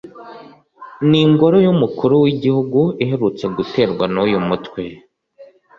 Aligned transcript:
n’ingoro 1.09 1.57
y’Umukuru 1.65 2.13
w’igihugu 2.23 2.79
iherutse 3.03 3.45
guterwa 3.55 4.05
n’uyu 4.13 4.39
mutwe 4.47 4.83